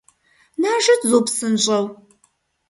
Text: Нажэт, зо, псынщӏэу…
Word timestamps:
Нажэт, 0.61 1.01
зо, 1.09 1.19
псынщӏэу… 1.25 1.85